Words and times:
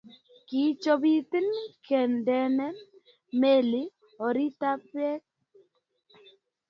kii 0.47 0.69
chobotin 0.83 1.49
kendenen 1.87 2.75
meli 3.39 3.83
orititab 4.25 4.81
beek 4.93 5.23